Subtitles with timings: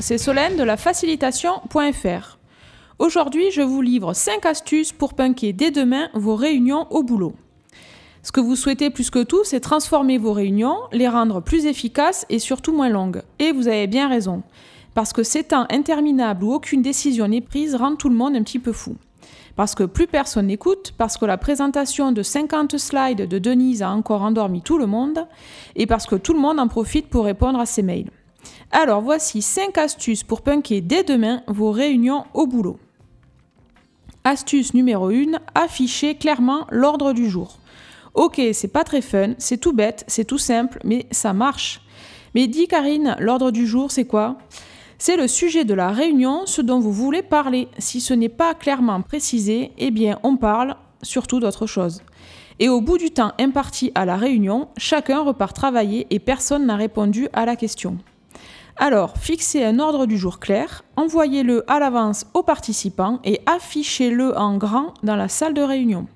[0.00, 2.38] c'est Solène de la facilitation.fr.
[2.98, 7.34] Aujourd'hui, je vous livre 5 astuces pour punker dès demain vos réunions au boulot.
[8.22, 12.26] Ce que vous souhaitez plus que tout, c'est transformer vos réunions, les rendre plus efficaces
[12.28, 13.22] et surtout moins longues.
[13.38, 14.42] Et vous avez bien raison,
[14.94, 18.42] parce que ces temps interminables où aucune décision n'est prise rendent tout le monde un
[18.42, 18.96] petit peu fou.
[19.56, 23.90] Parce que plus personne n'écoute, parce que la présentation de 50 slides de Denise a
[23.90, 25.26] encore endormi tout le monde,
[25.74, 28.10] et parce que tout le monde en profite pour répondre à ses mails.
[28.70, 32.78] Alors voici 5 astuces pour punker dès demain vos réunions au boulot.
[34.24, 37.56] Astuce numéro 1, affichez clairement l'ordre du jour.
[38.14, 41.80] Ok, c'est pas très fun, c'est tout bête, c'est tout simple, mais ça marche.
[42.34, 44.36] Mais dis Karine, l'ordre du jour c'est quoi?
[44.98, 47.68] C'est le sujet de la réunion, ce dont vous voulez parler.
[47.78, 52.02] Si ce n'est pas clairement précisé, eh bien on parle surtout d'autre chose.
[52.58, 56.74] Et au bout du temps imparti à la réunion, chacun repart travailler et personne n'a
[56.74, 57.98] répondu à la question.
[58.80, 64.56] Alors, fixez un ordre du jour clair, envoyez-le à l'avance aux participants et affichez-le en
[64.56, 66.06] grand dans la salle de réunion.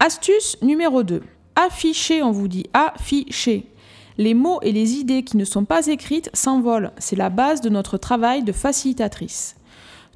[0.00, 1.22] Astuce numéro 2.
[1.54, 3.70] Afficher, on vous dit afficher.
[4.18, 6.90] Les mots et les idées qui ne sont pas écrites s'envolent.
[6.98, 9.54] C'est la base de notre travail de facilitatrice.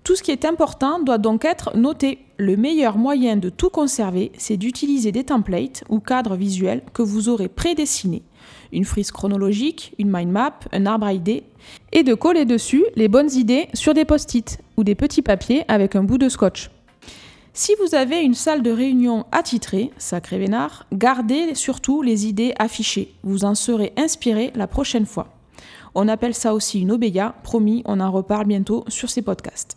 [0.05, 2.19] Tout ce qui est important doit donc être noté.
[2.37, 7.29] Le meilleur moyen de tout conserver, c'est d'utiliser des templates ou cadres visuels que vous
[7.29, 8.23] aurez prédessinés
[8.73, 11.45] une frise chronologique, une mind map, un arbre à idées,
[11.93, 15.97] et de coller dessus les bonnes idées sur des post-it ou des petits papiers avec
[15.97, 16.71] un bout de scotch.
[17.53, 23.15] Si vous avez une salle de réunion attitrée, sacré vénard, gardez surtout les idées affichées.
[23.23, 25.29] Vous en serez inspiré la prochaine fois.
[25.95, 27.37] On appelle ça aussi une obéga.
[27.45, 29.77] Promis, on en reparle bientôt sur ces podcasts.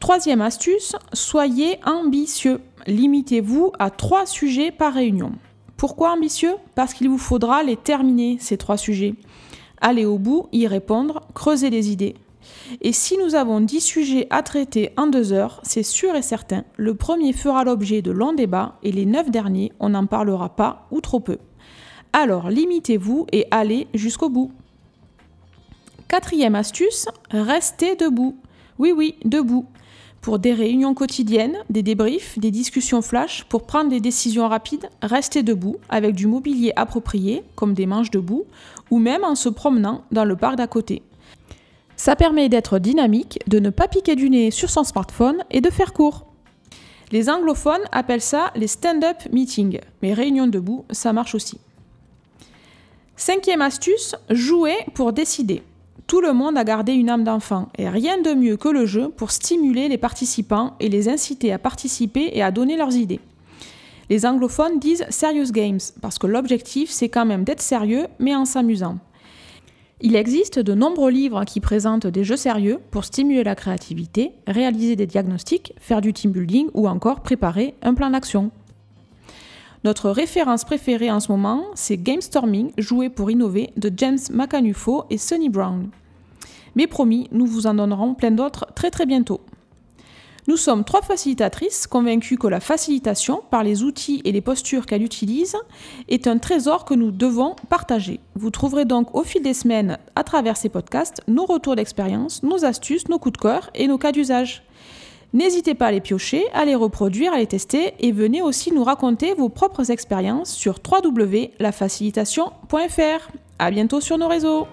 [0.00, 2.60] Troisième astuce, soyez ambitieux.
[2.86, 5.32] Limitez-vous à trois sujets par réunion.
[5.76, 6.54] Pourquoi ambitieux?
[6.74, 9.14] Parce qu'il vous faudra les terminer, ces trois sujets.
[9.80, 12.14] Aller au bout, y répondre, creuser les idées.
[12.80, 16.64] Et si nous avons 10 sujets à traiter en deux heures, c'est sûr et certain,
[16.76, 20.86] le premier fera l'objet de longs débats et les neuf derniers, on n'en parlera pas
[20.90, 21.38] ou trop peu.
[22.12, 24.52] Alors limitez-vous et allez jusqu'au bout.
[26.08, 28.36] Quatrième astuce, restez debout.
[28.78, 29.66] Oui oui, debout
[30.20, 35.42] pour des réunions quotidiennes, des débriefs, des discussions flash, pour prendre des décisions rapides, rester
[35.42, 38.44] debout avec du mobilier approprié, comme des manches debout,
[38.90, 41.02] ou même en se promenant dans le parc d'à côté.
[41.96, 45.70] Ça permet d'être dynamique, de ne pas piquer du nez sur son smartphone et de
[45.70, 46.26] faire court.
[47.12, 51.58] Les anglophones appellent ça les stand-up meetings, mais réunions debout, ça marche aussi.
[53.16, 55.62] Cinquième astuce, jouer pour décider
[56.06, 59.08] tout le monde a gardé une âme d'enfant et rien de mieux que le jeu
[59.08, 63.20] pour stimuler les participants et les inciter à participer et à donner leurs idées.
[64.08, 68.44] Les anglophones disent serious games parce que l'objectif c'est quand même d'être sérieux mais en
[68.44, 68.98] s'amusant.
[70.00, 74.94] Il existe de nombreux livres qui présentent des jeux sérieux pour stimuler la créativité, réaliser
[74.94, 78.50] des diagnostics, faire du team building ou encore préparer un plan d'action.
[79.84, 85.18] Notre référence préférée en ce moment, c'est Gamestorming, joué pour innover de James Macanufo et
[85.18, 85.90] Sonny Brown.
[86.74, 89.40] Mais promis, nous vous en donnerons plein d'autres très très bientôt.
[90.48, 95.02] Nous sommes trois facilitatrices convaincues que la facilitation, par les outils et les postures qu'elle
[95.02, 95.56] utilise,
[96.08, 98.20] est un trésor que nous devons partager.
[98.36, 102.64] Vous trouverez donc au fil des semaines, à travers ces podcasts, nos retours d'expérience, nos
[102.64, 104.62] astuces, nos coups de cœur et nos cas d'usage.
[105.36, 108.82] N'hésitez pas à les piocher, à les reproduire, à les tester et venez aussi nous
[108.82, 113.30] raconter vos propres expériences sur www.lafacilitation.fr.
[113.58, 114.66] À bientôt sur nos réseaux.